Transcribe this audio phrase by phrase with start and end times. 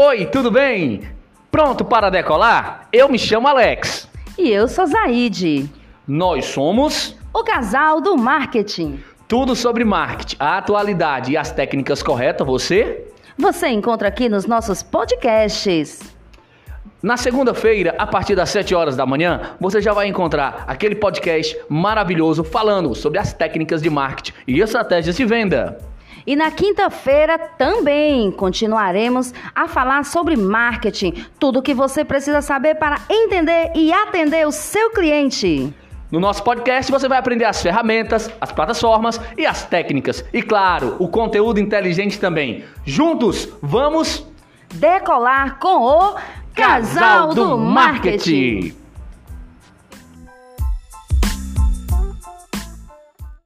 [0.00, 1.02] Oi, tudo bem?
[1.50, 2.86] Pronto para decolar?
[2.92, 4.08] Eu me chamo Alex.
[4.38, 5.68] E eu sou Zaide.
[6.06, 9.02] Nós somos o casal do marketing.
[9.26, 13.08] Tudo sobre marketing, a atualidade e as técnicas corretas, você?
[13.36, 15.98] Você encontra aqui nos nossos podcasts.
[17.02, 21.58] Na segunda-feira, a partir das 7 horas da manhã, você já vai encontrar aquele podcast
[21.68, 25.87] maravilhoso falando sobre as técnicas de marketing e estratégias de venda.
[26.28, 32.74] E na quinta-feira também continuaremos a falar sobre marketing, tudo o que você precisa saber
[32.74, 35.72] para entender e atender o seu cliente.
[36.12, 40.22] No nosso podcast você vai aprender as ferramentas, as plataformas e as técnicas.
[40.30, 42.62] E claro, o conteúdo inteligente também.
[42.84, 44.26] Juntos, vamos
[44.74, 46.14] decolar com o
[46.54, 48.77] Casal do Marketing.